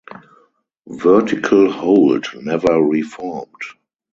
Vertical 0.87 1.71
Hold 1.71 2.25
never 2.43 2.81
reformed. 2.81 3.61